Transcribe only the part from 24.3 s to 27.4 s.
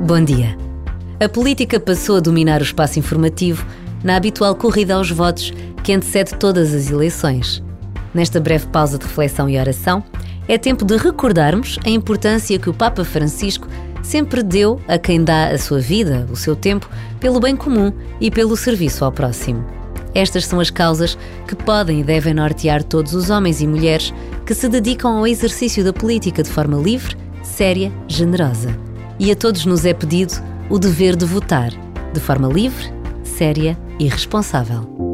que se dedicam ao exercício da política de forma livre,